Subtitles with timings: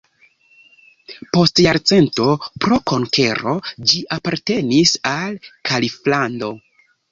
[1.37, 2.25] Post jarcento
[2.65, 3.55] pro konkero
[3.93, 5.39] ĝi apartenis al
[5.73, 6.53] kaliflando.